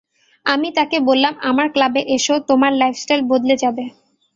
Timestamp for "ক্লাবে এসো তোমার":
1.73-2.71